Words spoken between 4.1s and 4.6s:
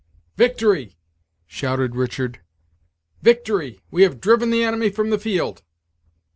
driven